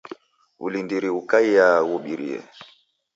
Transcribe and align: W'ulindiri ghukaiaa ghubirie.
W'ulindiri 0.61 1.09
ghukaiaa 1.15 1.85
ghubirie. 1.89 2.37